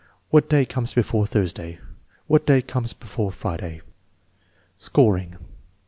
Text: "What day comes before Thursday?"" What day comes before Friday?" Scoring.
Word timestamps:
"What 0.31 0.49
day 0.49 0.65
comes 0.65 0.95
before 0.95 1.27
Thursday?"" 1.27 1.77
What 2.25 2.47
day 2.47 2.63
comes 2.63 2.91
before 2.91 3.31
Friday?" 3.31 3.81
Scoring. 4.89 5.35